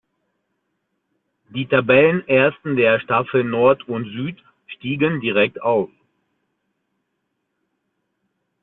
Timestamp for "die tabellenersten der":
1.49-2.99